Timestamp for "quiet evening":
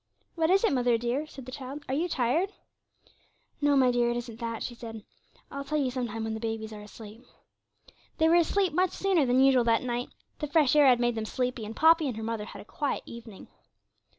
12.65-13.47